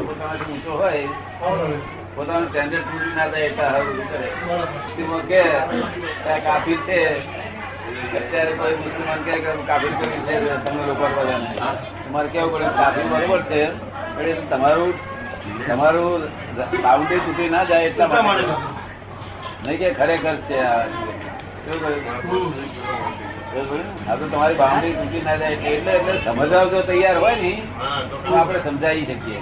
[0.08, 1.10] પોતાનાથી
[2.16, 3.68] પોતાનું સ્ટેન્ડર્ડ પૂરી ના થાય એટલા
[4.10, 5.22] કરે બરાબર.
[5.28, 5.42] કે
[6.30, 6.38] આ
[6.78, 7.22] છે
[8.02, 11.06] અત્યારે કોઈ મુસલમાન કહે કે કાફી કરી છે તમે લોકો
[12.04, 12.70] તમારે કેવું પડે?
[12.76, 13.62] કાફી બરોબર છે
[14.16, 14.94] પણ તમારું
[15.68, 16.24] તમારું
[16.84, 18.56] બાઉન્ડ્રી તૂટી ના જાય એટલા એટલા માટે.
[19.64, 20.82] નહીં કે ખરેખર છે આ?
[24.08, 27.52] આ તો તમારી બાઉન્ડ્રી તૂટી ના જાય એટલે એટલે સમજાવ જો તૈયાર હોય ને
[28.22, 29.40] તો આપણે સમજાવી શકીએ.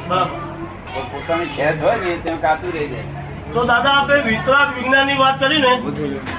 [1.12, 3.08] પોતાની ખેત હોય ને તેમ કાતું રહી જાય.
[3.54, 5.72] તો દાદા આપણે વિતરાક વિજ્ઞાનની વાત કરી ને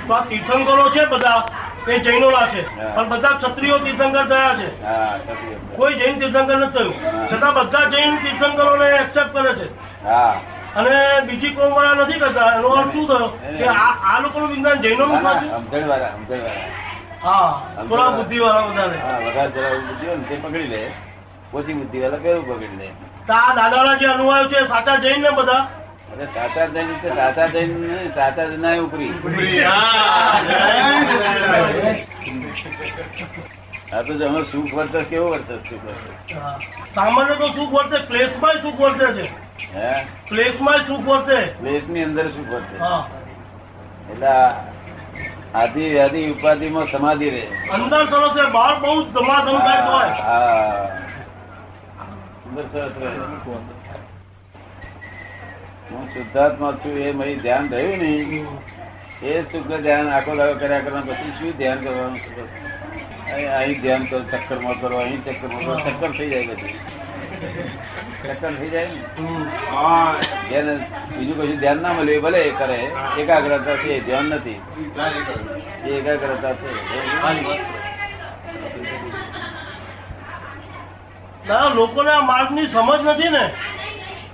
[0.07, 1.41] તો આ તીર્થંકરો છે બધા.
[1.89, 2.77] એ જૈનોના છે.
[2.95, 4.69] પણ બધા ક્ષત્રિયો તીર્થંકર થયા છે.
[5.77, 6.95] કોઈ જૈન તીર્થંકર નથી થયું.
[7.33, 9.69] છતાં બધા જૈન તીર્થંકરોને એક્સેપ્ટ કરે છે.
[10.75, 12.53] અને બીજી કોમ વાળા નથી કરતા.
[12.57, 13.29] એનો અર્થ શું થયો?
[13.59, 15.59] કે આ આ લોકોનું વિજ્ઞાન જૈનો નું ના, ના,
[17.25, 20.91] હા થોડા બુદ્ધિ વાળા બધાને વધારે જરા બુદ્ધિ હોય તે પકડી લે.
[21.55, 22.89] ઓછી બુદ્ધિ વાળા કેવું પકડી લે?
[23.27, 25.67] તો આ દાદાના જે અનુવાયો છે સાચા જૈન ને બધા.
[26.13, 27.09] અરે સાચા જૈન છે
[27.53, 29.13] જૈન ઉપરી.
[33.93, 36.35] આ તો અમે સુખ વર્તસ કેવો વર્તસ સુખ વર્તસ
[36.95, 39.29] સામાન્ય તો સુખ વર્તે પ્લેસમાં સુખ વર્તે છે.
[39.75, 40.07] હે?
[40.29, 41.39] પ્લેસમાં સુખ વર્તે.
[41.65, 42.77] દેશની અંદર સુખ વર્તે.
[44.13, 44.27] એટલે
[45.55, 47.45] આધી વ્યાધિ ઉપાધિ માં સમાધિ રહે.
[47.73, 50.89] અંદર સરસ છે બહાર બહુ ધમાધમ થાય હા.
[52.47, 53.11] અંદર સરસ રહે.
[55.91, 58.11] હું શુદ્ધાત્મા છું એ મય ધ્યાન રહ્યું ને
[59.23, 62.21] એ શુદ્ધ ધ્યાન આખો દાડો કર્યા કરવા પછી શું ધ્યાન કરવાનું
[63.59, 66.79] અહીં ધ્યાન કરો, ચક્કરમાં કરો, અહીં ચક્કરમાં કરો, ચક્કર થઈ જાય પછી
[68.23, 68.87] ચક્કર થઈ જાય
[70.63, 70.75] ને?
[71.19, 72.79] બીજું કશું ધ્યાન ના મળ્યું ભલે એ કરે,
[73.19, 74.61] એકાગ્રતા છે ધ્યાન નથી.
[75.87, 76.69] એ એકાગ્રતા છે
[81.75, 83.45] લોકોને આ માર્ગની સમજ નથી ને.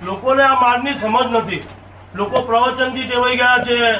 [0.03, 1.63] લોકોને આ માર્ગની સમજ નથી.
[2.15, 3.91] લોકો પ્રવચનથી ટેવાઈ ગયા છે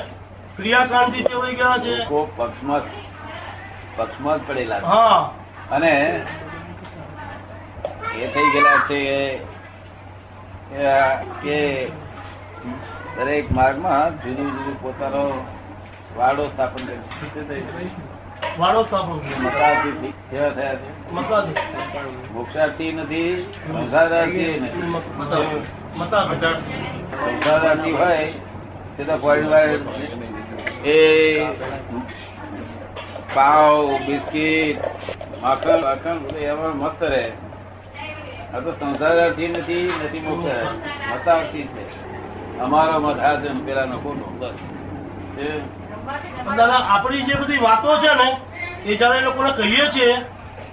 [0.57, 1.95] ક્રિયાકાંડથી ટેવાઈ ગયા છે.
[1.95, 2.81] લોકો પક્ષમાં
[3.95, 5.33] પક્ષમાં પડેલા હા.
[5.71, 6.21] અને
[8.15, 9.37] એ થઈ ગયેલા છે
[10.69, 11.87] કે- કે
[13.17, 15.45] દરેક માર્ગમાં જુદું જુદું પોતાનો
[16.15, 17.89] વાડો સ્થાપન કરી
[18.59, 18.87] વાળો.
[22.33, 24.61] મોક્ષાર્થી નથી સંસારાર્થી
[27.91, 28.27] હોય
[28.97, 29.47] તે તો ફોરેન
[30.85, 31.47] એ
[33.33, 34.79] પાવ બિસ્કીટ
[35.41, 37.31] માખણ માખણ એમાં મસ્ત રહે.
[38.53, 40.51] આ તો સંસારાર્થી નથી નથી મોક્ષ
[41.11, 41.85] મતાર્થી છે.
[42.59, 44.31] અમારો મત આ છે ને પેલા નો ખોટો.
[44.39, 44.53] બસ.
[46.57, 48.27] દાદા, આપણી જે બધી વાતો છે ને,
[48.85, 50.11] એ જયારે લોકોને કહીએ છીએ,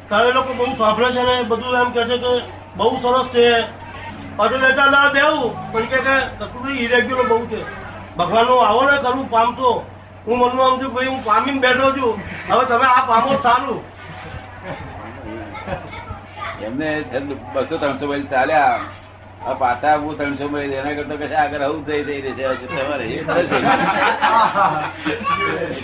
[0.09, 2.33] ત્યારે લોકો બહુ સાંભળે છે ને, બધું એમ કે છે કે
[2.77, 3.47] બહુ સરસ છે.
[4.37, 5.99] પાછું લેતા ના દેવું પણ કે
[6.39, 7.61] કશું ઇરેગ્યુલર બહુ છે.
[8.17, 9.71] ભગવાનનું આવો ને કરવું પામશો
[10.27, 12.15] હું મનમાં છું, ભાઈ, હું પામીને બેઠો છું.
[12.51, 13.81] હવે તમે આ પામો સારું.
[16.63, 16.89] એમને
[17.53, 18.79] બસો ત્રણસો પછી ચાલ્યા.
[19.47, 22.67] આ પાટા હું ત્રણસો માઇલ એના કરતા કશે આગળ આવું થઈ થઈ રહે છે.
[22.67, 23.07] તમારે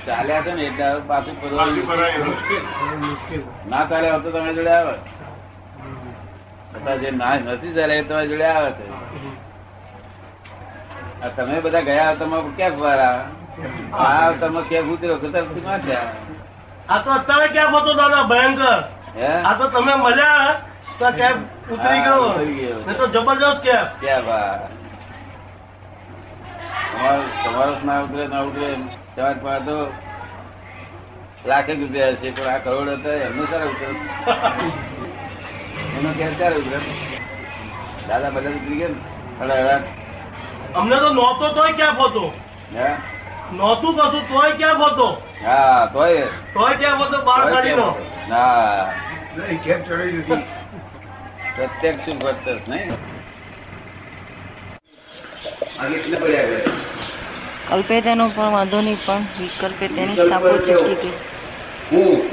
[0.06, 1.84] ચાલ્યા છે ને એટલે પાછું ફરવાનું
[3.71, 4.94] ના ચાલ્યા હોત તો તમે જોડે આવે.
[6.72, 8.84] છતાં જે ના નથી ચાલ્યા એ તમારી જોડે આવે છે.
[11.25, 13.16] આ તમે બધા ગયા તમે ક્યાં ફરા
[13.92, 14.32] આ?
[14.41, 15.81] તમે ક્યાં ઉતર્યો કતરમાં
[16.88, 18.78] આ તો અત્યારે ક્યાં હતો દાદા ભયંકર.
[19.16, 19.31] હે?
[19.48, 20.69] આ તો તમે મળ્યા.
[21.00, 21.36] તો કેબ
[21.70, 22.24] ઉતરી ગયો?
[22.98, 23.62] તો જબરજસ્ત
[24.00, 24.60] કેબ વાત
[27.42, 28.68] તમારો ના ઉતરે ના ઉતરે
[29.16, 29.76] તમાર પાસે તો
[31.44, 33.88] લાખે રૂપિયા છે પણ આ કરોડ હતા એમનો સારા ઉતરે.
[35.98, 36.78] એનો ક્યાં ક્યારે ઉતરે.
[38.08, 39.00] દાદા બધા ઉતરી ગયા ને?
[39.41, 39.80] હડા હડા
[40.74, 42.24] અમને તો નહોતો તોય ક્યાં ફોતો?
[42.76, 42.88] હે?
[43.53, 45.08] નહોતું કશું તોય ક્યાં ફોતો?
[45.44, 46.26] હા તોય.
[46.54, 47.16] તોય ક્યાં ફોતો?
[47.24, 48.04] બાર તોય કાઢીનો કેમ?
[48.28, 48.84] ના
[51.60, 52.91] પ્રત્યક્ષ સુખ વર્તસ નહીં?
[57.68, 61.12] કલ્પે તેનો પણ વાંધો નહીં પણ વિકલ્પે તેની સાપો ચટકી ગઈ.
[61.92, 62.30] હું?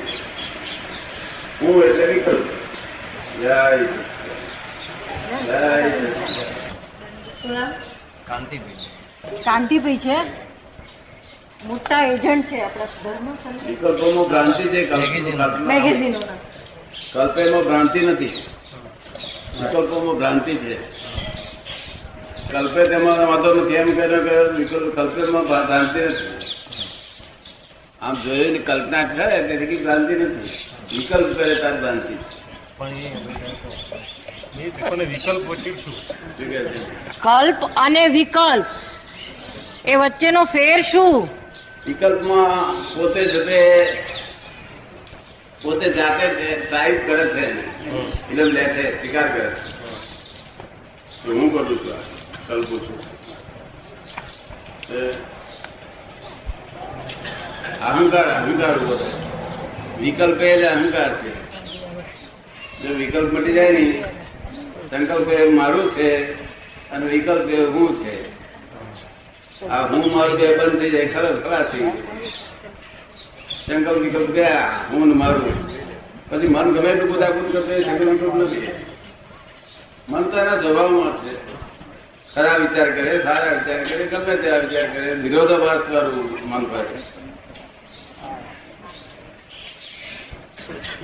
[1.61, 2.45] હું એટલે વિકલ્પ.
[3.41, 3.77] જય
[7.47, 7.67] જય
[9.43, 9.97] કાંતિભાઈ.
[9.97, 10.17] છે?
[11.65, 13.31] મોટા એજન્ટ છે આપણા ધર્મ
[13.67, 14.85] વિકલ્પોનું ક્રાંતિ છે
[17.13, 18.43] કલ્પેમાં ભ્રાંતિ નથી.
[19.61, 20.75] વિકલ્પોમાં ભ્રાંતિ છે.
[22.51, 23.73] કલ્પે તેમાં વાંધો નથી.
[23.73, 26.45] એમ કર્યો કે વિકલ્પ કલ્પેમાં ભ્રાંતિ નથી.
[28.01, 30.49] આમ જોયું ને કલ્પના કરે તેથી ભ્રાંતિ નથી.
[30.97, 32.13] વિકલ્પ કરે તાર ભ્રાંતિ?
[37.21, 38.65] કલ્પ અને વિકલ્પ.
[39.85, 41.29] એ વચ્ચેનો ફેર શું?
[41.87, 43.85] વિકલ્પમાં પોતે જતે
[45.61, 46.25] પોતે જાતે
[46.69, 47.45] ટાઈપ કરે છે
[48.31, 49.61] ઇલમ લે છે સ્વીકાર કરે છે.
[51.25, 51.99] હું કરું છું
[52.47, 52.99] કલ્પું છું
[57.87, 59.17] અહંકાર અહંકાર ઊભો થાય.
[60.01, 61.31] વિકલ્પ એ જ અહંકાર છે.
[62.81, 63.85] જો વિકલ્પ મટી જાય ને
[64.89, 66.07] સંકલ્પ એ મારું છે
[66.91, 68.15] અને વિકલ્પ એ હું છે.
[69.69, 71.97] આ હું મારું બે બંધ થઈ જાય ખરાબ ખલાસ થઈ ગયું
[73.67, 75.55] સંકલ્પ વિકલ્પ ગયા, હું મારું.
[76.29, 78.67] પછી મન ગમે એટલું બધા પૂરું કરતો સંકલ્પ વિકલ્પ નથી.
[80.09, 81.33] મન તો એના સ્વભાવમાં છે.
[82.33, 86.85] ખરા વિચાર કરે, સારા વિચાર કરે, ગમે તેવા વિચાર કરે, વિરોધાભાસ વાળું મન કરે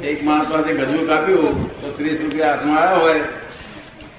[0.09, 3.19] એક માણસ પાસે ગજવું કાપ્યું, તો ત્રીસ રૂપિયા હાથમાં આવ્યા હોય,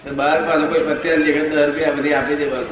[0.04, 0.84] તો બહાર પાસે કોઈ
[1.16, 2.68] લેખે દસ રૂપિયા બધી આપી દે બસ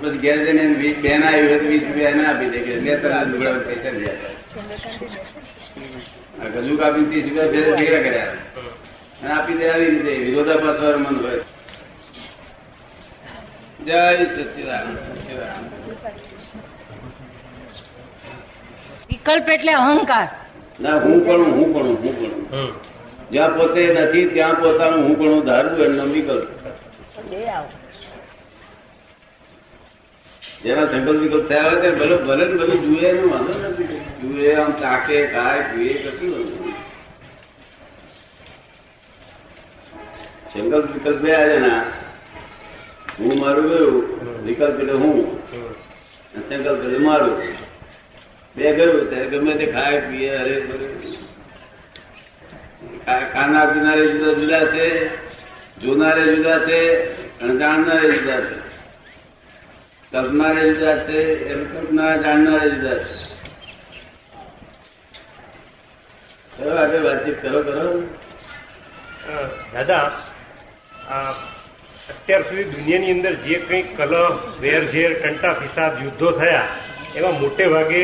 [0.00, 2.92] પછી ઘેર જઈને વીસ બેન આવી હોય તો વીસ રૂપિયા એને આપી દે કે લે
[3.02, 4.10] તરત લુગડા પૈસા લઈ
[6.42, 8.34] આપે ગજુ કાપી ત્રીસ રૂપિયા ભેગા ભેગા કર્યા.
[9.22, 11.42] અને આપી દે આવી રીતે વિરોધાભાસ વાર મન હોય.
[13.86, 14.00] જય
[14.34, 15.70] સચ્ચિદાનંદ સચ્ચિદાનંદ
[19.10, 20.28] વિકલ્પ એટલે અહંકાર.
[20.80, 22.34] ના હું પણ હું પણ હું પણ.
[23.32, 26.46] જ્યાં પોતે નથી ત્યાં પોતાનું હું પણ ધારવું એમનો વિકલ્પ.
[30.62, 34.70] જેના સંકલ્પ વિકલ્પ થયા હોય ભલે ભલે ને બધું જુએ એનું વાંધો નથી જુએ આમ
[34.72, 36.32] ચાકે ખાય, પીએ, કશું
[40.52, 41.82] સંકલ્પ વિકલ્પ બે આજે ના.
[43.18, 43.96] હું મારું ગયું,
[44.46, 45.18] વિકલ્પ એટલે હું.
[46.48, 47.34] સંકલ્પ એટલે મારું.
[48.56, 50.32] બે ગયું, ત્યારે ગમે તે ખાય, પીએ
[50.68, 50.86] ભરે
[53.34, 54.86] ખાનાર પીનારે જુદા જુદા છે,
[55.80, 56.80] જોનારે જુદા છે
[57.40, 58.71] અને જાણનારે જુદા છે.
[60.12, 61.18] કલ્પનારે જુદા છે
[61.52, 63.14] એમ કલ્પના જાણનારે જુદા છે
[66.56, 67.84] ચલો આગળ વાતચીત કરો કરો.
[69.74, 70.04] દાદા
[72.10, 74.20] અત્યાર સુધી દુનિયાની અંદર જે કંઈ કલહ
[74.60, 76.66] વેરઝેર ટંટા ફિસાદ યુદ્ધો થયા
[77.16, 78.02] એમાં મોટે ભાગે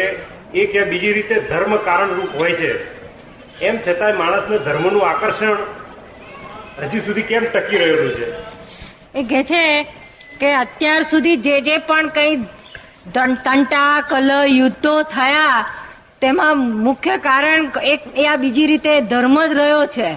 [0.54, 2.72] એક યા બીજી રીતે ધર્મ કારણરૂપ હોય છે.
[3.60, 5.56] એમ છતાંય માણસને ધર્મનું આકર્ષણ
[6.82, 8.26] હજી સુધી કેમ ટકી રહેલું છે?
[9.18, 9.62] એ કે છે
[10.40, 12.36] કે અત્યાર સુધી જે જે પણ કઈ
[13.14, 15.66] તંટા કલ યુદ્ધો થયા
[16.20, 16.56] તેમાં
[16.86, 20.10] મુખ્ય કારણ એક એ આ બીજી રીતે ધર્મ જ રહ્યો છે.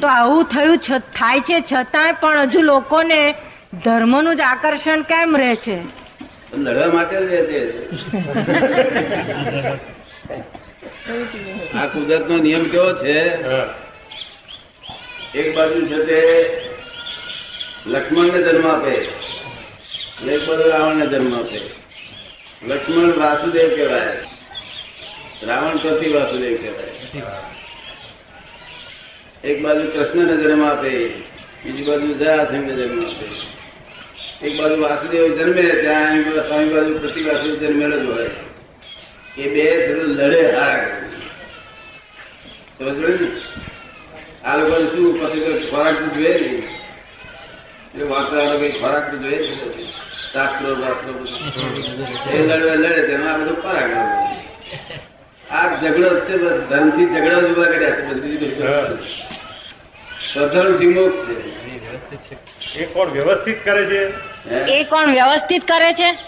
[0.00, 0.76] તો આવું થયું
[1.18, 3.22] થાય છે છતાંય પણ હજુ લોકોને
[3.84, 5.78] ધર્મનું જ આકર્ષણ કેમ રહે છે?
[6.56, 7.60] લડવા માટે રહે છે.
[11.78, 13.16] આ કુદરત નો નિયમ કેવો છે?
[15.34, 16.20] એક બાજુ છે તે
[17.86, 18.96] લક્ષ્મણને જન્મ આપે.
[20.26, 21.60] એક બાજુ રાવણને જન્મ આપે
[22.66, 24.16] લક્ષ્મણ વાસુદેવ કહેવાય.
[25.42, 27.22] રાવણ ચોથી વાસુદેવ કહેવાય.
[29.44, 31.08] એક બાજુ કૃષ્ણને જન્મ આપે,
[31.64, 33.26] બીજી બાજુ જયાસંઘને જન્મ આપે.
[34.46, 38.30] એક બાજુ વાસુદેવ જન્મે ત્યાં સ્વામી બાજુ પ્રતિ વાસુદેવ જન્મેલો જ હોય.
[39.38, 41.02] એ બે થોડું લડે હારા?
[44.44, 46.62] આ લોકો શું પછી કોઈ ખોરાક જોઈએ ને
[48.00, 49.48] એ વાંચવા લોકો ખોરાક જોઈએ
[50.32, 50.46] જ નથી.
[50.46, 52.32] શાસ્ત્રો શાસ્ત્રો બધું.
[52.32, 53.90] એ લડવે લડે તેમાં આ બધું ખોરાક
[55.52, 58.14] આ ઝઘડો છે ધનથી ઝઘડો જ ઊભા કર્યા છે બસ.
[58.14, 59.28] બીજું કશું નથી.
[62.16, 62.78] છે.
[62.78, 64.12] એ કોણ વ્યવસ્થિત કરે છે?
[64.72, 66.18] એ કોણ વ્યવસ્થિત કરે છે?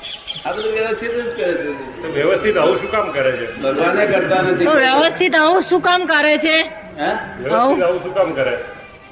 [0.45, 2.03] આ બધું વ્યવસ્થિત જ કરે છે.
[2.03, 3.57] તો વ્યવસ્થિત આવું શું કામ કરે છે?
[3.57, 4.65] ભગવાને કરતા નથી.
[4.65, 6.57] તો વ્યવસ્થિત આવું શું કામ કરે છે?
[6.99, 7.11] હે?
[7.43, 8.59] વ્યવસ્થિત આવું શું કામ કરે?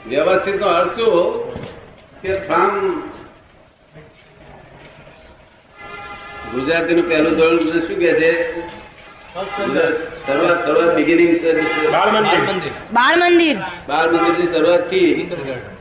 [0.07, 1.53] વ્યવસ્થિત નો અર્થ શું?
[2.23, 3.03] કે ફ્રોમ
[6.53, 8.33] ગુજરાતીનું પહેલું ધોરણ શું કે છે?
[10.27, 11.33] શરૂઆત શરૂઆત બિગિનિંગ
[11.93, 12.73] બાળ મંદિર.
[12.93, 13.57] બાળ મંદિર.
[13.89, 15.11] બાળ મંદિરની શરૂઆતથી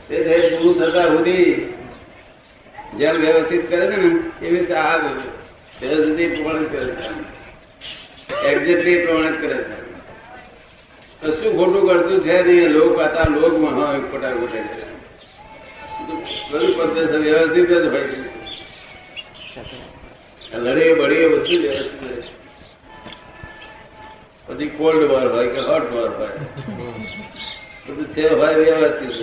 [0.08, 1.48] તે થઈ પૂરું થતા સુધી
[2.98, 4.08] જેમ વ્યવસ્થિત કરે છે ને
[4.46, 4.96] એવી રીતે આ
[5.80, 7.06] વ્યવસ્થિત પ્રમાણે કરે છે.
[8.50, 9.76] એક્ઝેક્ટલી પ્રમાણે જ કરે છે.
[11.22, 14.84] કશું ખોટું કરતું છે નહીં લોક હતા લોક મહા ખોટા ખોટા છે.
[16.50, 18.18] બધું પદ્ધતિ વ્યવસ્થિત જ હોય છે.
[20.52, 21.64] લડે, બળે બધું
[24.46, 26.36] પછી કોલ્ડ વોર હોય કે હોટ વોર હોય
[27.86, 29.14] બધું છે હોય વ્યવસ્થિત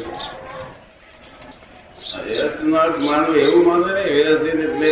[2.26, 4.92] વ્યવસ્થિત માનવું એવું માનવું ને, વ્યવસ્થિત એટલે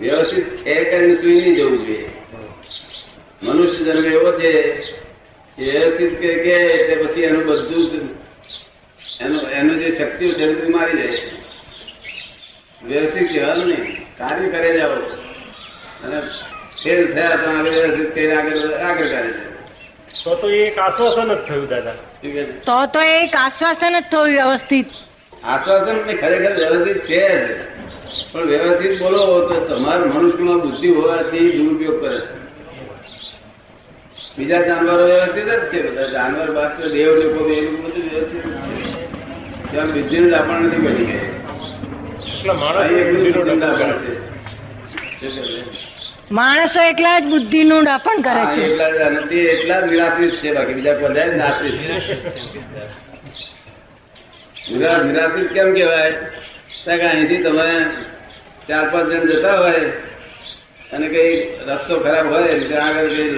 [0.00, 2.10] વ્યવસ્થિત ખેર કરીને સુઈ નહીં જવું જોઈએ.
[3.42, 4.52] મનુષ્ય જન્મ એવો છે
[5.58, 7.92] વ્યવસ્થિત કે કે એટલે પછી એનું બધું જ
[9.20, 11.20] એનું એનું જે શક્તિઓ છે એ મારી જાય
[12.88, 13.96] વ્યવસ્થિત કહેવાનું નહીં.
[14.18, 14.98] કાર્ય કરે જાઓ
[16.04, 16.20] અને
[16.84, 19.50] ફેલ થયા તો આગળ વ્યવસ્થિત કરીને આગળ આગળ કરે છે.
[20.24, 21.92] તો તો એક આશ્વાસન જ થયું દાદા?
[22.66, 24.86] તો તો એક આશ્વાસન જ થયું વ્યવસ્થિત.
[25.44, 27.60] આશ્વાસન ને ખરેખર વ્યવસ્થિત છે જ.
[28.32, 32.40] પણ વ્યવસ્થિત બોલો તો તમારા મનુષ્યમાં બુદ્ધિ હોવાથી દુરુપયોગ કરે છે.
[34.38, 35.90] બીજા જાનવરો વ્યવસ્થિત જ છે.
[35.90, 39.10] બધા જાનવર બાદ તો દેવ લોકો એ લોકો બધું વ્યવસ્થિત જ છે.
[39.70, 39.92] ત્યાં
[40.30, 41.20] જ આપણને નથી બની ગયા.
[42.38, 45.89] એટલે મારા કહે છે?
[46.30, 48.62] માણસો એકલા જ બુદ્ધિનું ડાપણ કરે છે.
[49.52, 51.76] એટલા જ નિરાશ્રિત છે બાકી બીજા બધા નાશ્રિત
[54.68, 56.12] નિરાશ્રિત કેમ કેવાય
[56.84, 57.68] કે અહીંથી તમે
[58.68, 59.84] ચાર પાંચ જણ જતા હોય
[60.92, 61.32] અને કઈ
[61.68, 63.28] રસ્તો ખરાબ હોય ત્યાં આગળ કઈ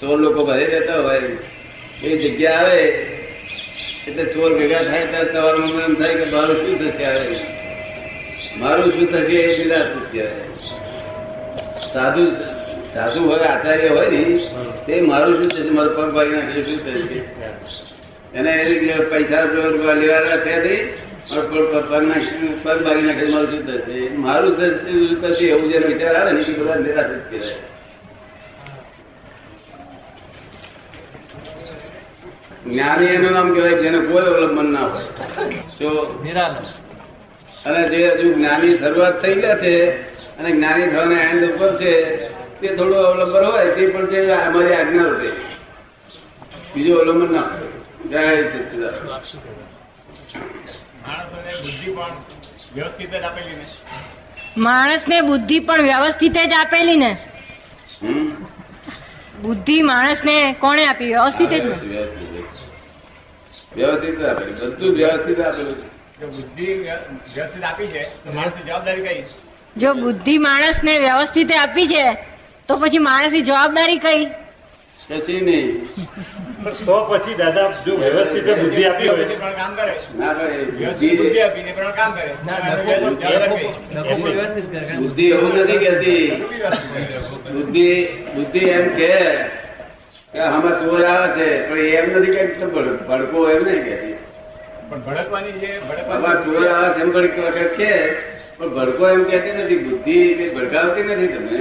[0.00, 1.20] ચોર લોકો ભરે જતા હોય
[2.02, 2.80] એ જગ્યા આવે
[4.06, 7.36] એટલે ચોર ભેગા થાય ત્યારે સવારમાં એમ થાય કે મારું શું થશે આવે
[8.60, 10.57] મારું શું થશે એ નિરાશ્રિત કહેવાય
[11.92, 12.24] સાધુ
[12.94, 14.22] સાધુ હોય આચાર્ય હોય ને
[14.86, 17.20] તે મારું શું થશે મારું પગ ભાગી નાખે શું થશે
[18.34, 20.84] એને એ પૈસા રૂપિયા લેવાના છે નહીં
[21.30, 21.42] મારો
[21.72, 23.98] પગ પગ નાખી પગ ભાગી નાખે મારું શું થશે?
[24.24, 24.52] મારું
[25.22, 27.58] થશે એવું જેનો વિચાર આવે ને એ બધા નિરાશિત કહેવાય.
[32.66, 35.06] જ્ઞાની એનું નામ કહેવાય જેને કોઈ અવલંબન ના હોય.
[37.66, 39.72] અને જે હજુ જ્ઞાની શરૂઆત થઈ ગયા છે
[40.38, 41.90] અને જ્ઞાની થવાના એન્ડ ઉપર છે
[42.60, 45.28] તે થોડું અવલંબન હોય તે પણ તે અમારી આજ્ઞા છે
[46.74, 47.68] બીજું અવલંબન ના હોય.
[48.10, 48.20] જય
[51.04, 52.16] માણસ ને બુદ્ધિ પણ
[52.74, 53.66] વ્યવસ્થિત જ આપેલી ને?
[54.56, 57.10] માણસને બુદ્ધિ પણ વ્યવસ્થિત જ આપેલી ને?
[59.42, 61.08] કોને માણસને કોણે આપી?
[61.08, 61.64] વ્યવસ્થિત જ
[63.76, 64.22] વ્યવસ્થિત જ
[64.60, 66.26] બધું વ્યવસ્થિત આપેલું છે.
[66.26, 66.66] બુદ્ધિ
[67.34, 69.22] વ્યવસ્થિત આપી છે તો માણસની જવાબદારી કઈ?
[69.78, 72.04] જો બુદ્ધિ માણસને વ્યવસ્થિત આપી છે
[72.68, 74.24] તો પછી માણસની જવાબદારી કઈ?
[75.10, 75.68] કશી નહીં.
[76.86, 79.26] તો પછી દાદા જો વ્યવસ્થિત બુદ્ધિ આપી હોય.
[79.34, 79.94] પણ કામ કરે.
[80.18, 80.56] ના કરે.
[81.16, 82.26] બુદ્ધિ આપીને પણ કામ કરે.
[84.98, 86.24] બુદ્ધિ એવું નથી કેતી?
[87.52, 87.86] બુદ્ધિ
[88.34, 89.12] બુદ્ધિ એમ કે
[90.34, 92.42] કે આમાં ચોર આવે છે પણ એમ નથી કે
[93.08, 94.16] ભડકો એમ નહીં કેતી
[94.88, 97.92] પણ ભડકવાની જે ભડકવા ચોર આવે છે એમ ઘડીક વખત કે
[98.58, 101.58] પણ ભડકો એમ કહેતી નથી બુદ્ધિ કે ભડકાવતી નથી તમે?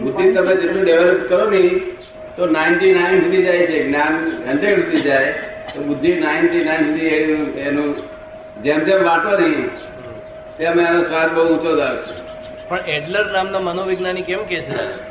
[0.00, 1.68] બુદ્ધિ તમે જેટલું ડેવલપ કરો ને
[2.36, 5.32] તો નાઇન્ટી નાઇન સુધી જાય છે જ્ઞાન હંડ્રેડ સુધી જાય.
[5.74, 7.94] તો બુદ્ધિ નાઇન્ટી નાઇન સુધી એનું-
[8.62, 9.68] જેમ જેમ વાંટો નહીં
[10.58, 12.18] તેમ એનો સ્વાદ બહુ ઊંચો આવશે
[12.68, 15.08] પણ એડલર નામના મનોવૈજ્ઞાનિક એમ કે છે?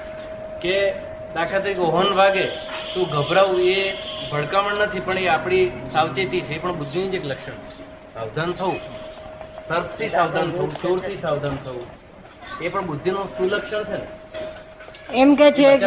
[0.61, 0.91] કે
[1.33, 2.45] દાખલા તરીકે હોર્ન વાગે
[2.93, 3.93] તો ગભરાવું એ
[4.31, 8.13] ભડકામણ નથી પણ એ આપણી સાવચેતી છે એ પણ બુદ્ધિનું જ એક લક્ષણ છે.
[8.13, 8.79] સાવધાન થવું.
[9.67, 11.85] સર્પથી સાવધાન થવું ચોરથી સાવધાન થવું.
[12.61, 15.21] એ પણ બુદ્ધિનું સુલક્ષણ છે ને.
[15.21, 15.77] એમ કે છે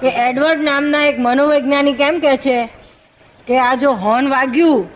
[0.00, 2.68] કે એડવર્ડ નામના એક મનોવૈજ્ઞાનિક એમ કે છે
[3.46, 4.88] કે આ જો હોર્ન વાગ્યું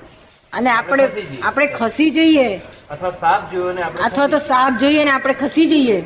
[0.53, 1.09] અને આપણે
[1.43, 2.61] આપણે ખસી જઈએ.
[2.91, 6.01] અથવા સાપ જોયો ને અથવા તો સાપ જોઈએ ને આપણે ખસી જઈએ.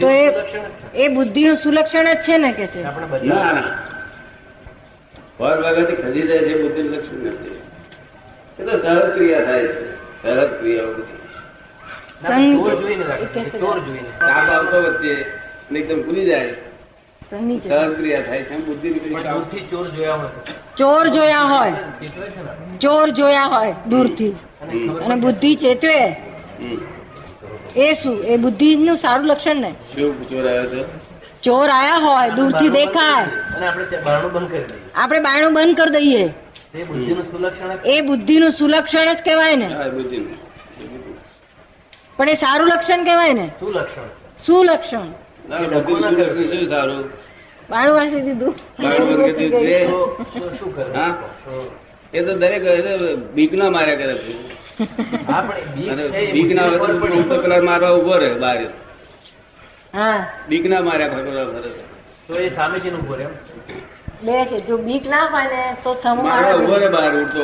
[0.00, 0.34] તો એ
[0.94, 2.84] એ બુદ્ધિનું સુલક્ષણ જ છે ને કે છે.
[2.84, 3.78] આપણે ના ના.
[5.40, 7.62] વગરથી ખસી જાય છે બુદ્ધિ લક્ષણ નથી.
[8.58, 9.92] એ તો સહજ ક્રિયા થાય છે.
[10.22, 11.21] સહજ ક્રિયાઓ બધી
[15.78, 16.54] એકદમ જાય.
[18.58, 20.30] બુદ્ધિ ચોર જોયા હોય.
[20.76, 21.70] ચોર જોયા હોય.
[21.70, 22.78] ચેતવે છે ને?
[22.78, 24.30] ચોર જોયા હોય દૂરથી.
[25.04, 26.16] અને બુદ્ધિ ચેતવે.
[27.76, 28.24] એ શું?
[28.24, 29.70] એ બુદ્ધિનું સારું લક્ષણ ને?
[29.70, 30.84] શું ચોર આવ્યો તો?
[31.42, 33.24] ચોર આયા હોય દૂરથી દેખાય.
[33.24, 33.84] અને આપણે
[34.32, 34.92] બંધ કરી દઈએ.
[34.94, 36.30] આપણે બાયણું બંધ કરી દઈએ.
[37.84, 40.28] એ બુદ્ધિનું સુલક્ષણ જ કહેવાય ને હા, બુદ્ધિનું.
[40.28, 41.14] એ બુદ્ધિ.
[42.18, 43.46] પણ એ સારું લક્ષણ કહેવાય ને?
[43.60, 44.08] શું લક્ષણ?
[44.46, 45.08] શું લક્ષણ?
[46.50, 47.04] શું સારું?
[47.70, 48.54] બાણું વાંચી દીધું
[49.40, 49.70] દીધું.
[49.70, 50.00] એ તો
[50.34, 50.90] તો શું કરે?
[50.94, 51.12] હા?
[51.44, 51.52] તો
[52.12, 52.62] એ તો દરેક
[53.34, 54.32] બીક ના માર્યા કરે છે.
[56.32, 58.68] બીક છે ના હોય તો પેલા મારવા ઊભો રહે બહાર.
[59.94, 60.18] હા.
[60.48, 61.70] બીક ના માર્યા ફરવા ફરે
[62.28, 63.34] તો એ સામેથી ઊભો રહે એમ?
[64.22, 64.58] બે છે.
[64.68, 65.90] જો બીક ના હોય ને તો
[66.24, 67.42] મારવા ઊભો રહે બહાર ઉઠતો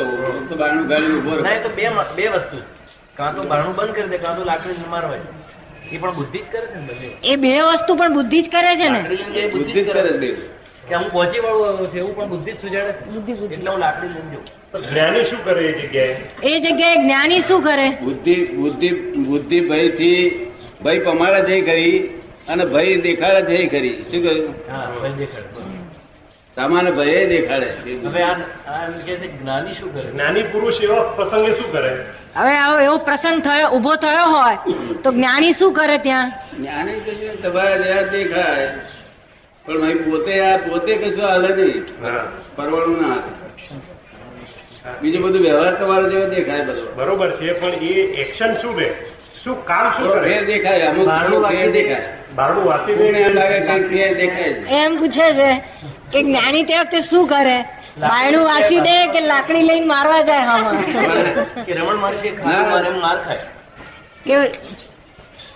[0.57, 1.55] બારણું ગાડીને ઊભો રહે.
[1.63, 1.83] તો બે
[2.17, 2.57] બે વસ્તુ
[3.19, 5.19] કાં તો બારણું બંધ કરી દે કાં તો લાકડી મારવા
[5.93, 8.87] એ પણ બુદ્ધિ જ કરે છે ને એ બે વસ્તુ પણ બુદ્ધિ જ કરે છે
[8.89, 9.01] ને?
[9.49, 10.29] બુદ્ધિ જ કરે છે.
[10.89, 14.07] કે હું પહોંચી વાળું છે એવું પણ બુદ્ધિ જ સુજાડે બુદ્ધિ બુદ્ધિ એટલે હું લાકડી
[14.07, 14.43] લઈને જઉં.
[14.89, 16.15] જ્ઞાની શું કરે એ જગ્યાએ?
[16.43, 17.89] એ જગ્યાએ જ્ઞાની શું કરે?
[18.03, 18.89] બુદ્ધિ બુદ્ધિ
[19.29, 20.21] બુદ્ધિ ભયથી
[20.83, 21.97] ભય પમાડા જઈ કરી
[22.47, 23.93] અને ભય દેખાડા જઈ કરી.
[24.11, 25.77] શું કહ્યું હા હવે દેખાડે બરોબર.
[26.55, 27.69] સામાન્ય ભય દેખાડે.
[28.05, 28.35] હવે આ
[28.67, 30.07] આ એમ કે છે જ્ઞાની શું કરે?
[30.11, 31.91] જ્ઞાની પુરુષ એવા પ્રસંગે શું કરે?
[32.35, 34.57] હવે આવો એવો પ્રસંગ થયો ઊભો થયો હોય
[35.03, 36.31] તો જ્ઞાની શું કરે ત્યાં?
[36.57, 36.95] જ્ઞાની
[37.43, 38.67] તમારા જેવા દેખાય.
[39.65, 41.85] પણ ભાઈ પોતે આ પોતે કશું હાલે નહીં.
[42.01, 43.19] પરવાનું પરવાળું ના
[45.01, 46.85] બીજું બધું વ્યવહાર તમારો જેવો દેખાય બધો.
[46.95, 48.89] બરોબર છે પણ એ એક્શન શું રે
[49.43, 50.33] શું કામ શું કરે?
[50.49, 51.07] દેખાય અમુક
[51.73, 51.99] દેખાય.
[52.37, 53.57] બારણું વાંચી કોઈને એમ લાગે
[54.19, 55.49] દેખાય એમ પૂછે છે
[56.11, 57.57] કે જ્ઞાની તે વખતે શું કરે?
[58.03, 60.75] બાયણું વાસી દે કે લાકડી લઈને મારવા જાય હામાં
[61.65, 63.43] કે રમણ મારી મારે માર ખાય.
[64.25, 64.33] કે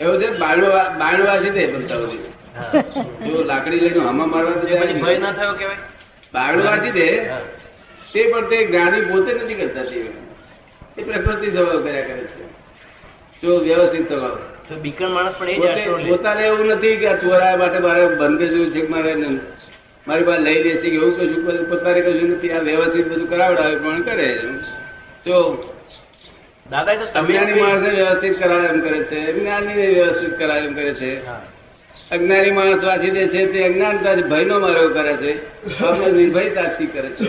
[0.01, 2.21] એવું છે બાયણું બાયણું વાંચી દે બધા બધી
[3.27, 5.81] જો લાકડી લઈને હમા મારવા તો ભય જાય ના થયો કેવાય
[6.33, 7.07] બાયણું વાસી દે
[8.13, 9.97] તે પણ તે જ્ઞાની પોતે નથી કરતા તે.
[11.05, 12.42] પ્રકૃતિ જવાબ કર્યા કરે છે.
[13.43, 14.39] જો વ્યવસ્થિત તમારો.
[14.67, 16.09] તો બીકણ માણસ પણ એ જ પોતે આશરો લે.
[16.09, 19.13] પોતાને એવું નથી કે આ ચોરાયા માટે મારે બંધ જોયું છે મારે
[20.07, 22.51] મારી પાસે લઈ લે છે કે એવું કશું પોતાને કશું નથી.
[22.51, 24.29] આ વ્યવસ્થિત બધું કરાવડાવે પણ કરે
[25.25, 25.38] જો
[26.71, 29.19] દાદા તો અજ્ઞાની માણસે વ્યવસ્થિત કરાવે એમ કરે છે.
[29.33, 31.12] જ્ઞાની વ્યવસ્થિત કરાવે એમ કરે છે.
[32.12, 35.31] અજ્ઞાની માણસ વાંચી દે છે તે અજ્ઞાનતાથી ભયનો માર્યો કરે છે.
[36.12, 37.27] નિર્ભયતાથી કરે છે.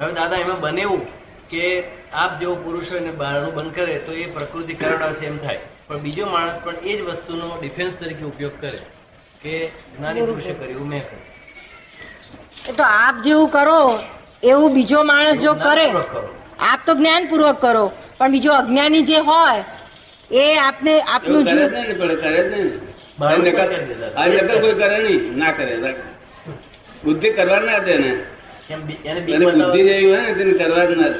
[0.00, 1.00] હવે દાદા એમાં બને એવું
[1.50, 5.58] કે આપ જેવો પુરુષ હોય ને બારણું બંધ કરે તો એ પ્રકૃતિ કરાવડાવશે એમ થાય.
[5.88, 8.80] પણ બીજો માણસ પણ એ જ વસ્તુનો ડિફેન્સ તરીકે ઉપયોગ કરે
[9.42, 9.54] કે
[9.98, 12.76] જ્ઞાની પુરુષે કર્યું મેં કર્યું.
[12.76, 13.80] તો આપ જેવું કરો
[14.42, 15.86] એવું બીજો માણસ જો કરે.
[16.60, 17.84] આપ તો જ્ઞાનપૂર્વક કરો.
[18.18, 19.64] પણ બીજો અજ્ઞાની જે હોય
[20.30, 21.74] એ આપને આપનું કરે જીવ જ
[22.52, 22.70] નહીં.
[24.16, 25.94] આ નકલ કોઈ કરે નહીં ના કરે.
[27.04, 28.10] બુદ્ધિ કરવા ના દે ને
[28.68, 31.10] કેમ બી- એને બીક અને બુદ્ધિ જેવી હોય તેને કરવા જ ના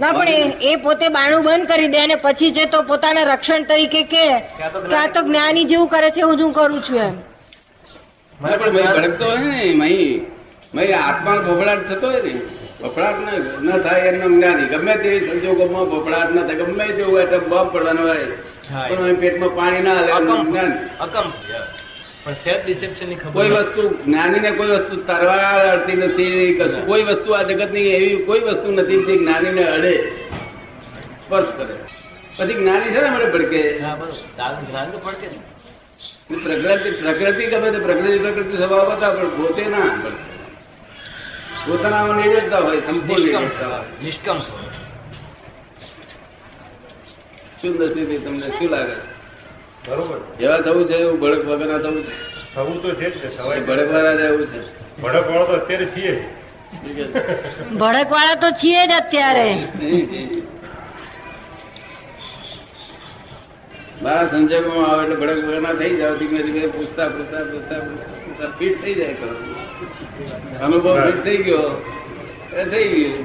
[0.00, 0.28] ના પણ
[0.62, 4.68] એ- પોતે બાણું બંધ કરી દે અને પછી જે તો પોતાના રક્ષણ તરીકે કે આ
[4.68, 5.64] તો કે આ તો જ્ઞાની.
[5.64, 7.14] જેવું કરે છે એવું જ હું કરું છું એમ.
[8.42, 10.20] ના, પણ ભાઈ ભડકતો હોય ને મહી.
[10.74, 12.34] મહી આત્મા બોબડાટ થતો હોય ને
[12.80, 14.66] બફડાટ ના ન થાય એમનો જ્ઞાની.
[14.66, 16.54] ગમે તેવી સંજોગોમાં ભોપડાટ ના થાય.
[16.54, 18.26] ગમે તેવું હોય તો બોમ્બ પડવાનો હોય.
[18.88, 20.12] પણ પેટમાં પાણી ના આવે
[21.00, 21.28] અકમ.
[23.32, 23.48] કોઈ.
[23.48, 25.36] વસ્તુ જ્ઞાનીને કોઈ વસ્તુ તરવા
[25.72, 30.10] અડતી નથી કોઈ વસ્તુ આ જગતની એવી કોઈ વસ્તુ નથી જે જ્ઞાનીને અડે
[31.26, 31.74] સ્પર્શ કરે
[32.36, 33.62] પછી જ્ઞાની છે ને મને ભડકે.
[36.44, 40.36] પ્રકૃતિ પ્રકૃતિ ગમે તો પ્રકૃતિ પ્રકૃતિ સ્વભાવ હતા પણ પોતે ના ભડકે.
[41.66, 43.42] પોતાનામાં જતા હોય સંપૂર્ણ
[44.04, 44.38] નિષ્કમ.
[47.62, 49.15] શું નથી તમને શું લાગે બરોબર
[49.86, 52.12] એવા થવું છે એવું ભડક વગરના થવું છે.
[52.54, 54.60] થવું તો છે ને ભડક વાળા રહેવું છે.
[55.02, 56.14] ભડક વાળા તો અત્યારે છીએ
[57.80, 59.48] ભડક વાળા તો છીએ જ અત્યારે.
[64.02, 68.50] મારા સંજોગોમાં આવે એટલે ભડક વગર ના થઈ જાવ ધીમે ધીમે પૂછતા પૂછતા પૂછતા પૂછતા
[68.58, 69.34] ફિટ થઈ જાય કરો
[70.64, 71.70] અનુભવ ફિટ થઈ ગયો
[72.58, 73.24] એ થઈ ગયું.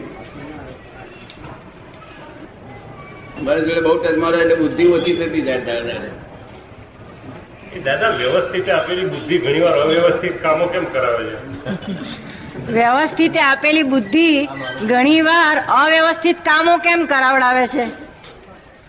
[3.45, 5.78] મારી જોડે બહુ ટચ મારો એટલે બુદ્ધિ ઓછી થતી જાય.
[5.80, 6.31] એ
[7.79, 11.38] દાદા વ્યવસ્થિત આપેલી બુદ્ધિ ઘણીવાર અવ્યવસ્થિત કામો કેમ કરાવે છે?
[12.71, 14.45] વ્યવસ્થિત આપેલી બુદ્ધિ
[14.88, 17.86] ઘણીવાર અવ્યવસ્થિત કામો કેમ કરાવડાવે છે?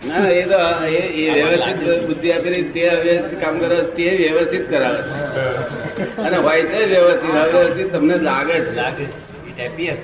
[0.06, 6.20] ના એ તો એ વ્યવસ્થિત બુદ્ધિ આપેલી તે અવ્યવસ્થિત કામ કરે તે વ્યવસ્થિત કરાવે છે.
[6.20, 8.74] અને હોય છે વ્યવસ્થિત અવ્યવસ્થિત તમને લાગે જ.
[8.76, 9.21] લાગે છે.
[9.52, 9.98] It appears.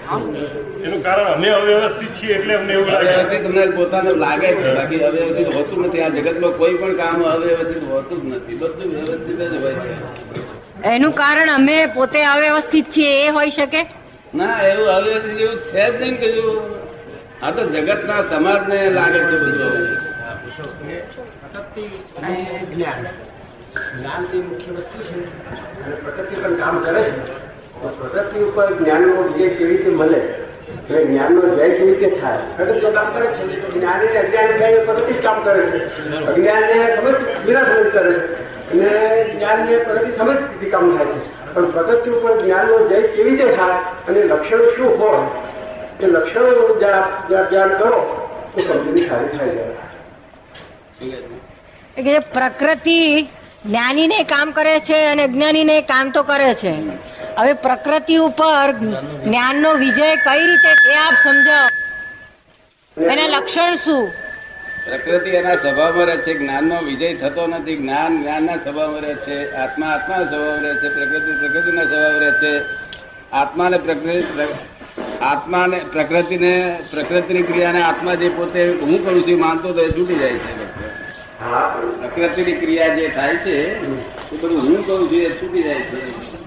[0.85, 3.09] એનું કારણ અમે અવ્યવસ્થિત છીએ એટલે અમને એવું લાગે.
[3.09, 4.75] અવ્યવસ્થિત તમને પોતાને લાગે છે.
[4.75, 6.01] બાકી અવ્યવસ્થિત હોતું નથી.
[6.01, 8.55] આ જગતમાં કોઈ પણ કામ અવ્યવસ્થિત હોતું જ નથી.
[8.55, 10.89] બધું વ્યવસ્થિત જ હોય છે.
[10.89, 13.83] એનું કારણ અમે પોતે અવ્યવસ્થિત છીએ એ હોઈ શકે?
[14.35, 16.79] ના એવું અવ્યવસ્થિત એવું છે જ નહીં કહ્યું
[17.43, 19.99] આ તો જગતના સમાજને લાગે છે બધું
[22.75, 23.03] જ્ઞાન.
[23.99, 25.19] જ્ઞાન મુખ્ય વસ્તુ છે.
[25.85, 27.48] અને પ્રકૃતિ પણ કામ કરે છે.
[27.83, 30.17] તો પ્રકૃતિ ઉપર જ્ઞાનનો વિજય કેવી રીતે મળે?
[30.17, 32.39] એટલે જ્ઞાનનો જય કેવી રીતે થાય?
[32.57, 33.75] પ્રગતિ કામ કરે છે.
[33.75, 36.27] જ્ઞાની ને અજ્ઞાન થાય પ્રગતિ કામ કરે છે.
[36.27, 37.15] અજ્ઞાનને સમજ
[37.47, 38.73] વિના કરે છે.
[38.73, 40.37] અને જ્ઞાનને પ્રગતિ સમજ
[40.71, 41.55] કામ થાય છે.
[41.55, 45.19] પણ પ્રગતિ ઉપર જ્ઞાનનો જય કેવી રીતે થાય અને લક્ષણ શું હોય?
[46.01, 53.29] એ લક્ષણો ધ્યાન કરો, તો સમજણી સારી થાય જાય પ્રકૃતિ
[53.67, 56.75] જ્ઞાનીને કામ કરે છે અને અજ્ઞાનીને કામ તો કરે છે.
[57.39, 58.73] હવે પ્રકૃતિ ઉપર
[59.25, 61.69] જ્ઞાનનો વિજય કઈ રીતે એ આપ સમજાવો.
[63.11, 64.13] એના લક્ષણ શું?
[64.87, 67.77] પ્રકૃતિ એના સ્વભાવમાં રહે છે, જ્ઞાનનો વિજય થતો નથી.
[67.77, 72.65] જ્ઞાન, જ્ઞાનના સ્વભાવમાં રહે છે, આત્મા, આત્માના સ્વભાવ રહે છે, પ્રકૃતિ, પ્રકૃતિના સ્વભાવ રહે છે.
[73.33, 74.43] આત્માને પ્રકૃતિ
[75.23, 80.33] આત્માને, પ્રકૃતિને, પ્રકૃતિની ક્રિયાને આત્મા જે પોતે હું કરું છું માનતો તો એ છૂટી જાય
[80.33, 80.59] છે.
[82.01, 83.85] પ્રકૃતિની ક્રિયા જે થાય છે,
[84.35, 86.38] એ બધું હું કરું છું એ છૂટી જાય છે.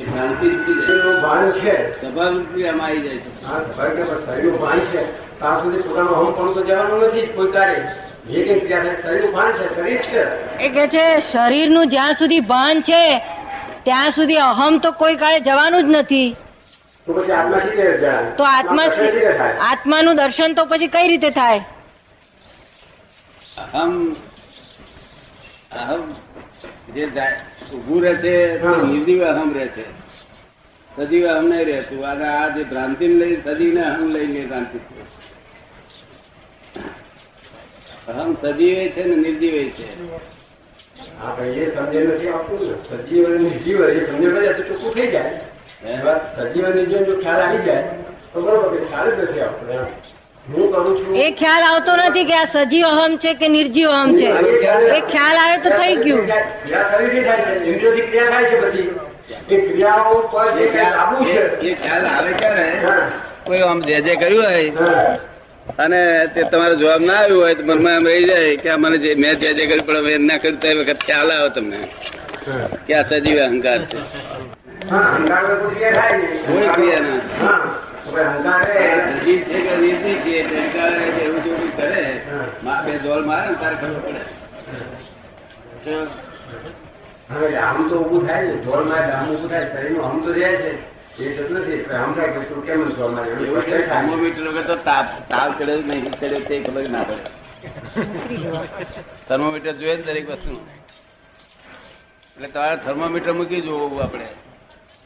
[0.00, 1.14] એ ભ્રાંતિ છૂટી જાય.
[1.24, 1.74] ભાન છે.
[2.00, 5.02] સ્વભાવિક ક્રિયામાં આવી જાય છે હા ખબર કે શરીરનું ભાન છે.
[5.40, 7.82] ત્યાં સુધી પોતાનું અહમ પણ તો જવાનું નથી કોઈ કાર્ય
[8.30, 8.58] જે કઈ
[9.02, 10.22] શરીરનું ભાન છે શરીર છે.
[10.66, 13.02] એ કે છે શરીરનું જ્યાં સુધી ભાન છે
[13.84, 16.30] ત્યાં સુધી અહમ તો કોઈ કાળે જવાનું જ નથી.
[18.36, 18.86] તો આત્મા
[19.68, 21.60] આત્માનું દર્શન તો પછી કઈ રીતે થાય?
[23.62, 23.94] અહમ
[25.80, 26.02] અહમ
[26.94, 27.04] જે
[27.74, 29.30] ઊભું રહે છે તે હા.
[29.30, 30.00] અહમ રહે છે.
[30.96, 32.06] સજીવ અહમ નહીં રહેતું.
[32.06, 34.78] અને આ જે ભ્રાંતિ લઈ સજીવને અહમ લઈને ભ્રાંતિ
[38.08, 40.06] અહમ સજીવે છે ને નિર્જીવે છે.
[42.88, 45.40] સજીવ અને નિર્જીવ એ સમજણ ચોખ્ખું થઈ જાય.
[46.36, 47.82] સજીવ અને નિર્જીવ જો ખ્યાલ આવી જાય.
[48.32, 49.86] તો બરોબર ખ્યાલ જ નથી આપતો.
[50.54, 54.10] હું કરું છું એ ખ્યાલ આવતો નથી કે આ સજીવ અહમ છે કે નિર્જીવ અહમ
[54.18, 54.28] છે.
[54.96, 56.24] એ ખ્યાલ આવે તો થઈ ગયું.
[56.26, 58.90] ક્રિયા શરીરથી થાય છે ઇન્દ્રિયોથી ક્રિયા થાય છે બધી.
[59.48, 60.82] એ ક્રિયાઓ પર જે એ છે.
[61.62, 62.66] એ ખ્યાલ આવે ક્યારે
[63.46, 64.72] કોઈ આમ જે જે કર્યું હોય
[65.78, 66.00] અને
[66.34, 69.34] તે તમારો જવાબ ના આવ્યો હોય તો મનમાં એમ રહી જાય કે મને જે મેં
[69.40, 71.78] જે જે કર્યું પણ મેં ના કર્યું તે વખત ખ્યાલ આવે તમને.
[72.86, 73.98] કે આ સજીવ અહંકાર છે.
[76.46, 77.62] કોઈ ક્રિયા ના.
[78.00, 78.86] હા, તો ભાઈ અહંકાર એ
[79.20, 80.32] સજીવ છે કે નિર્જીવ છે
[81.24, 82.02] એવું જો કરે
[82.84, 84.22] બે ડોલ મારે ને તારે ખબર પડે.
[87.30, 90.50] હવે આમ તો ઉભું થાય ને ઢોળમાં મારે આમ ઉભું થાય શરીરનું આમ તો રહે
[90.56, 90.72] છે.
[93.88, 97.30] થર્મોમીટર વગર તો તાપ તાપ ચડે નહીં ચડે તે ખબર ના પડે.
[99.28, 100.54] થર્મોમીટર જોઈએ ને દરેક વસ્તુ
[102.36, 104.28] એટલે તમારે થર્મોમીટર મૂકી જોવું આપણે.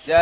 [0.07, 0.15] જય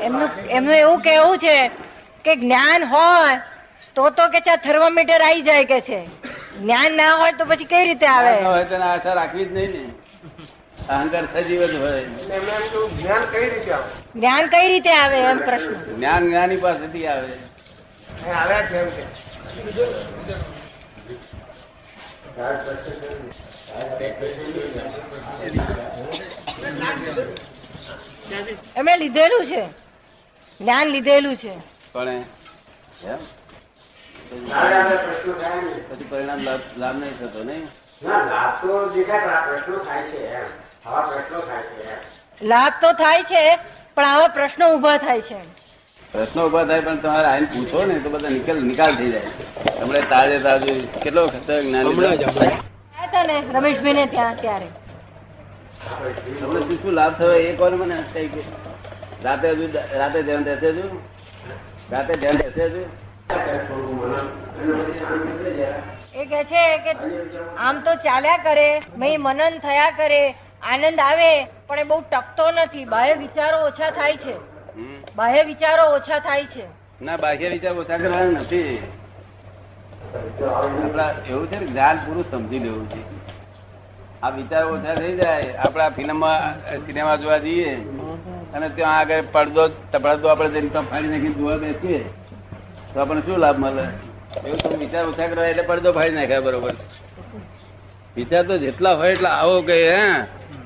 [0.00, 1.68] એમનું એમનું એવું કેવું છે
[2.24, 3.40] કે જ્ઞાન હોય
[3.94, 6.06] તો તો કે છે થર્મોમીટર આવી જાય કે છે.
[6.60, 8.44] જ્ઞાન ના હોય તો પછી કઈ રીતે આવે?
[8.44, 9.84] હોય તો આશા રાખવી જ નહીં ને.
[10.88, 12.00] અહંકાર સજીવ જ હોય.
[12.00, 13.88] જ્ઞાન કઈ રીતે આવે?
[14.14, 15.94] જ્ઞાન કઈ રીતે આવે એમ પ્રશ્ન.
[15.94, 17.53] જ્ઞાન જ્ઞાની પાસેથી આવે.
[18.22, 18.68] આવ્યા
[28.76, 29.62] એમણે લીધેલું છે.
[30.60, 31.54] જ્ઞાન લીધેલું છે.
[31.92, 32.22] પણ.
[35.88, 36.40] પછી પરિણામ
[36.76, 37.68] લાભ નહીં થતો નહીં
[38.02, 40.46] લાભ તો દેખાય પણ આ પ્રશ્નો થાય છે એમ.
[40.86, 42.00] આવા પ્રશ્નો થાય છે એમ.
[42.42, 43.42] લાભ તો થાય છે
[43.94, 45.38] પણ આવા પ્રશ્નો ઊભા થાય છે
[46.14, 49.30] પ્રશ્નો ઊભા થાય પણ તમારે આઈને પૂછો ને તો બધા નિકાલ નિકાલ થઈ જાય.
[49.78, 50.74] તમને તાજે તાજુ
[51.04, 54.68] કેટલો ખતર જ્ઞાની ગયા રમેશભાઈ ને ત્યાં ત્યારે
[56.38, 57.32] તમને શું શું લાભ થયો?
[57.48, 58.42] એ કોને મને કઈ કે?
[59.24, 59.66] રાતે હજુ
[60.02, 60.86] રાતે ધ્યાન રહેશે હજુ?
[61.90, 62.82] રાતે ધ્યાન રહેશે હજુ?
[65.42, 65.66] થઈ
[66.22, 66.92] એ કે છે કે
[67.66, 68.70] આમ તો ચાલ્યા કરે
[69.02, 70.22] મય મનન થયા કરે
[70.72, 71.30] આનંદ આવે
[71.68, 72.84] પણ એ બહુ ટકતો નથી.
[72.92, 74.34] બાહ્ય વિચારો ઓછા થાય છે.
[75.16, 76.66] બાહ્ય વિચારો ઓછા થાય છે.
[77.02, 78.82] ના, બાહ્ય વિચાર ઓછા કરવાના નથી.
[81.28, 83.02] એવું છે જ્ઞાન પૂરું સમજી લેવું છે.
[84.22, 86.40] આ વિચાર ઓછા થઈ જાય આપડા ફિલ્મમાં
[86.86, 87.74] સિનેમા જોવા જઈએ,
[88.54, 89.68] અને ત્યાં આગળ પડદો
[90.02, 91.98] પડદો આપણે જઈને ત્યાં ફાડી નાખીને જોવા બેસીએ,
[92.94, 93.86] તો આપણને શું લાભ મળે?
[94.48, 96.74] એવું તો વિચાર ઓછા કરવા એટલે પડદો ફાડી નાખ્યા બરોબર.
[98.16, 100.02] વિચાર તો જેટલા હોય એટલા આવો કે, હે?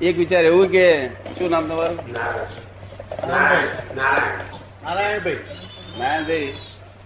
[0.01, 1.97] એક વિચાર એવું કે, શું નામ તમારું?
[4.83, 6.53] નારાયણભાઈ.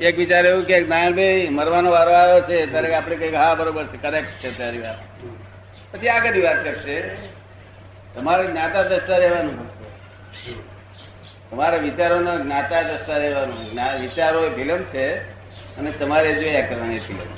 [0.01, 3.97] એક વિચાર એવું કે નારાયણભાઈ મરવાનો વારો આવ્યો છે, ત્યારે આપણે કંઈક હા, બરોબર છે
[3.97, 4.99] કરેક્ટ છે તારી વાત.
[5.91, 6.97] પછી આગળની વાત કરશે,
[8.15, 9.57] તમારે જ્ઞાતા દ્રષ્ટા રહેવાનું.
[11.49, 13.59] તમારા વિચારોના જ્ઞાતા દ્રષ્ટા રહેવાનું.
[14.01, 15.07] વિચારો એ ફિલ્મ છે
[15.77, 17.29] અને તમારે જોયા કરવાની ફિલ્મ.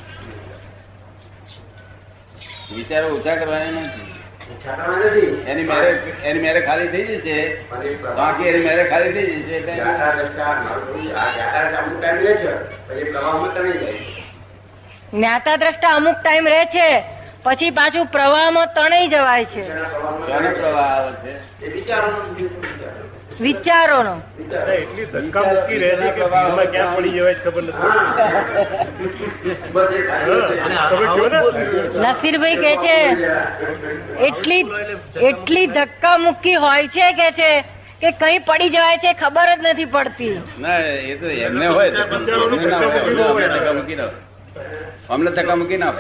[2.76, 4.15] વિચારો ઓછા કરવાના નથી.
[5.48, 5.92] એની મેરે
[6.24, 7.38] એની મેરે ખાલી થઈ જશે.
[8.16, 9.60] બાકી એની મેરે ખાલી થઈ જશે
[15.14, 17.04] જ્ઞાતા દ્રષ્ટા અમુક ટાઈમ રહે છે
[17.44, 19.64] પછી પાછું પ્રવાહમાં તણાઈ જવાય છે.
[20.60, 21.36] પ્રવાહ આવે છે?
[23.40, 24.14] વિચારોનો.
[24.38, 24.72] વિચારો.
[24.72, 27.76] વિચારોનો એટલી ધક્કા મૂકી રહે કે ભીડમાં ક્યાં પડી જવાય ખબર નથી.
[30.72, 31.40] હા, તમે કહો ને.
[32.04, 32.96] નસીરભાઈ કે છે
[34.28, 34.64] એટલી
[35.30, 37.50] એટલી ધક્કા મુક્કી હોય છે કે છે
[38.02, 40.36] કે કઈ પડી જવાય છે ખબર જ નથી પડતી.
[40.60, 40.80] ના
[41.12, 41.90] એ તો એમને હોય
[45.10, 45.92] અમને ધક્કા મૂકી ના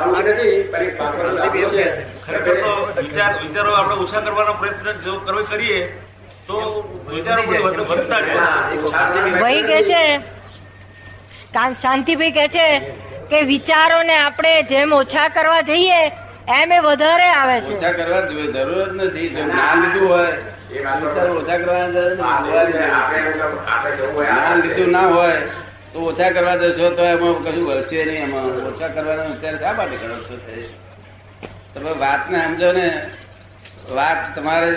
[0.00, 0.90] અમને ધક્કા મૂકી
[2.98, 5.78] વિચાર વિચારો આપણે ઓછા કરવાનો પ્રયત્ન જો કરવો કરીએ
[9.40, 10.02] ભાઈ કે છે
[11.82, 12.68] શાંતિભાઈ કે છે
[13.30, 16.00] કે વિચારોને આપણે જેમ ઓછા કરવા જઈએ
[16.58, 17.72] એમ એ વધારે આવે છે.
[17.76, 19.28] ઓછા કરવા જોઈએ જરૂર જ નથી.
[19.28, 20.30] જો જ્ઞાન લીધું હોય
[20.70, 22.22] એ વિચારો ઓછા કરવાના જરૂર નથી.
[22.22, 23.30] આપણે આપણે
[23.74, 25.38] આપણે જવું હોય જ્ઞાન લીધું ના હોય
[25.92, 28.22] તો ઓછા કરવા જશો તો એમાં કશું વળશે નહીં.
[28.22, 30.34] એમાં ઓછા કરવાનું અત્યારે શા માટે કરો છો?
[31.74, 32.88] તમે વાતને સમજો ને.
[33.96, 34.70] વાત તમારે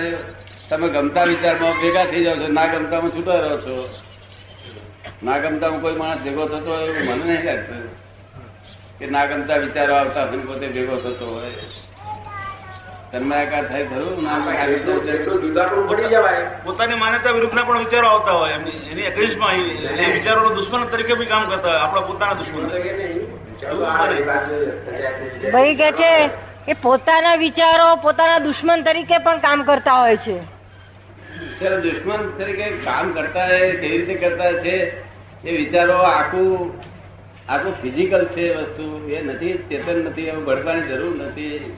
[0.69, 3.99] તમે ગમતા વિચારમાં ભેગા થઈ જાવ છો ના ગમતામાં છૂટા રહો છો.
[5.23, 7.87] ના ગમતામાં કોઈ માણસ ભેગો થતો હોય એવું મને નહીં લાગતું.
[8.99, 11.49] કે ના ગમતા વિચારો આવતા હોય પોતે ભેગો થતો હોય.
[13.11, 14.23] તન્માયાકાર થાય ખરું?
[14.23, 14.37] ના
[16.63, 18.51] પોતાની માન્યતા વિરુદ્ધના પણ વિચારો આવતા હોય.
[18.51, 21.79] એની અગેન્સ્ટમાં એ વિચારોનો દુશ્મન તરીકે બી કામ કરતા હોય.
[21.79, 22.63] આપણા પોતાના દુશ્મન.
[25.51, 26.27] ભાઈ કે છે
[26.65, 30.58] કે પોતાના વિચારો પોતાના દુશ્મન તરીકે પણ કામ કરતા હોય છે.
[31.59, 34.99] વિચારો દુશ્મન તરીકે કામ કરતા હોય કેવી રીતે કરતા છે,
[35.47, 36.73] એ વિચારો આખું
[37.51, 39.09] આખું ફિઝિકલ છે વસ્તુ.
[39.09, 41.77] એ નથી, ચેતન નથી એવું ભડકવાની જરૂર નથી.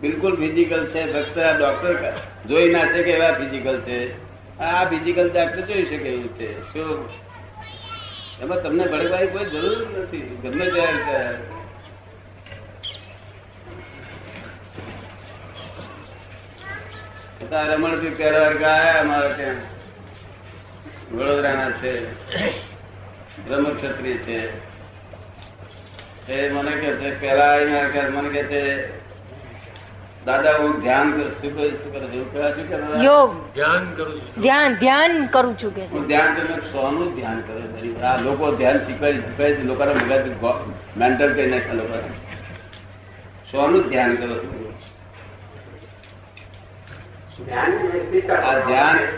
[0.00, 2.12] બિલકુલ ફિઝિકલ છે, ફક્ત આ ડોક્ટર
[2.48, 4.12] જોઈ ના કે એવા ફિઝિકલ છે.
[4.58, 6.60] આ ફિઝિકલ ડોક્ટર જોઈ શકે એવું છે.
[6.60, 7.08] શું?
[8.42, 10.38] એમાં તમને ભડકવાની કોઈ જરૂર નથી.
[10.42, 11.59] ગમે ત્યારે
[17.50, 19.56] રમણજી પહેલા આયા અમારા ત્યાં.
[21.12, 21.92] વડોદરાના છે.
[23.48, 24.70] બ્રહ્મક્ષત્રિય છે.
[26.32, 28.88] એ મને કે છે પેલા આવીને મને કે છે
[30.24, 32.32] દાદા હું ધ્યાન કરું શું કરું શું કરું છું?
[32.32, 33.54] પેલા શું કરે યોગ.
[33.54, 34.42] ધ્યાન કરું છું.
[34.42, 35.82] ધ્યાન ધ્યાન કરું છું કે.
[35.82, 40.30] હું ધ્યાન કરું સોનું ધ્યાન કરું આ લોકો ધ્યાન શીખવાય શીખવાય લોકોના મગજ
[40.96, 41.94] મેન્ટલ કઈ નાખ્યા લોકો
[43.52, 44.59] સોનું ધ્યાન કરું છું.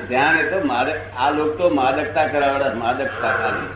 [0.09, 3.71] ધ્યાન એ તો માદક આ લોકો તો માદકતા કરાવડા માદકતા ખાલી.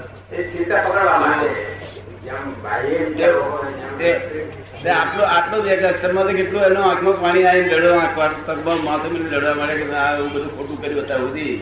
[4.97, 9.31] આટલો આટલો જ એક અક્ષરમાં તો કેટલું એનો આંખમાં પાણી આવીને લડવા પગમાં માથું મિલી
[9.31, 11.57] લડવા માંડે કે આ એવું બધું ખોટું કર્યું હતા સુધી.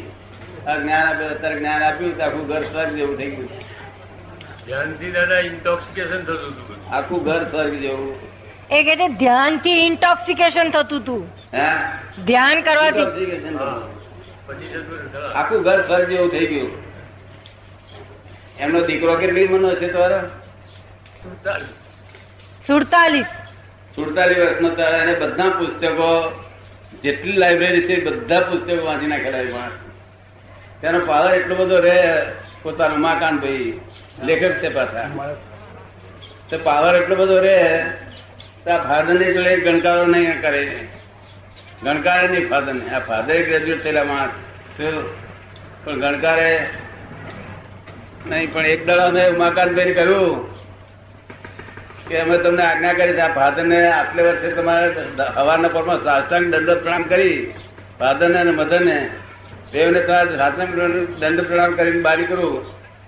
[0.66, 3.50] આ જ્ઞાન આપ્યું અત્યારે જ્ઞાન આપ્યું તો આખું ઘર સ્વર્ગ જેવું થઈ ગયું.
[4.66, 8.14] ધ્યાનથી દાદા ઇન્ટોક્સિકેશન થતું હતું આખું ઘર સ્વર્ગ જેવું.
[8.70, 11.22] એ કે છે ધ્યાનથી ઇન્ટોક્સિકેશન થતું હતું
[12.24, 13.07] ધ્યાન કરવાથી.
[15.35, 16.70] આખું ઘર સ્વર્ગ જેવું થઈ ગયું.
[18.59, 20.18] એમનો દીકરો કેટલી મનો છે તમારો?
[21.22, 21.70] સુડતાલીસ.
[22.66, 23.27] સુડતાલીસ.
[24.38, 26.11] વર્ષનો ત્યારે એને બધા પુસ્તકો
[27.03, 29.68] જેટલી લાઇબ્રેરી છે બધા પુસ્તકો વાંચી નાખેલા
[30.81, 31.98] તેનો પાવર એટલો બધો રહે
[32.62, 33.81] પોતાનો ઉમાકાંત ભાઈ
[34.24, 35.09] લેખક છે પાછા.
[36.50, 37.87] તો પાવર એટલો બધો રહે
[38.64, 40.62] તો આ ફાધરની જોડે ગણકારો નહીં કરે.
[41.85, 42.48] ગણકારે નહીં.
[42.50, 44.33] ફાધર આ ફાધરે ગ્રેજ્યુએટ થયેલા માણસ.
[45.85, 46.50] પણ ગણકારે
[48.27, 50.33] નહીં, પણ એક દાડો અમે ઉમાકાંતભાઈ કહ્યું
[52.07, 54.88] કે અમે તમને આજ્ઞા કરી આ ફાધર ને આટલે વર્ષે તમારે
[55.37, 57.37] હવાના પરમાં સાષ્ટાંગ દંડ પ્રણામ કરી.
[58.00, 58.96] ફાધર ને અને મધર ને
[59.72, 60.72] દેવને તમારે સાષ્ટાંગ
[61.20, 62.55] દંડ પ્રણામ કરીને બારી કરું.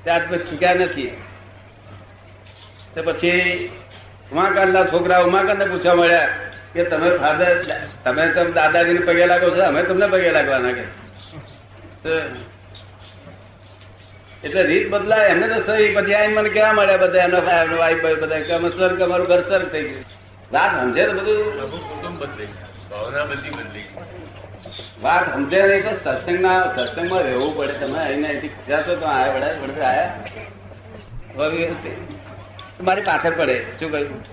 [0.04, 1.10] ત્યાર પછી ચૂક્યા નથી.
[2.94, 3.70] તો પછી
[4.32, 6.28] ઉમાકાંતના છોકરા ઉમાકાંત પૂછવા મળ્યા
[6.74, 7.54] કે તમે ફાધર
[8.04, 10.84] તમે તમે દાદાજીને પગે લાગો છો અમે તમને પગે લાગવાના કે?
[14.44, 17.44] એટલે રીત બદલાય એમને તો સહી પછી આઈ મને કેવા મળ્યા બધા એમના
[17.78, 20.04] વાઈફ ભાઈ બધા કે અમે સ્વર્ગ અમારું ઘર સ્વર્ગ થઈ ગયું.
[20.52, 21.44] વાત સમજે તો બધું.
[22.90, 23.86] ભાવના બધી બદલી
[25.02, 27.74] વાત સમજે નહીં તો સત્સંગના સત્સંગમાં રહેવું પડે.
[27.80, 30.10] તમે અહીંને અહીંથી ખસ્યા તો આયા વડા વડે આયા.
[32.80, 33.64] મારી પાછળ પડે.
[33.80, 34.24] શું કહ્યું?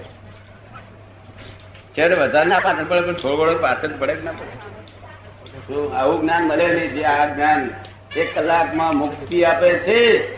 [1.97, 4.73] છેડે વધારે ના પાછળ પડે, પણ થોડો ઘણો પાછળ પડે કે ના પડે?
[5.67, 7.69] તો આવું જ્ઞાન મળે નહીં, જે આ જ્ઞાન
[8.17, 10.33] એક કલાકમાં મુક્તિ આપે છે.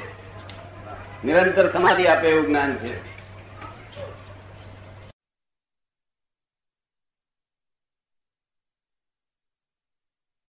[1.25, 3.14] નિરંતર સમાધિ આપે એવું જ્ઞાન છે.